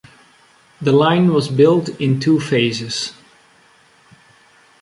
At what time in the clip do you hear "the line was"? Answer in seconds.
0.81-1.47